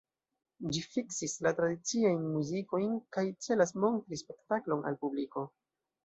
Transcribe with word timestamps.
Ĝi 0.75 0.79
fiksis 0.93 1.33
la 1.47 1.51
tradiciajn 1.57 2.23
muzikojn 2.37 2.95
kaj 3.17 3.25
celas 3.47 3.73
montri 3.83 4.19
spektaklon 4.23 4.81
al 4.93 4.97
publiko. 5.05 5.45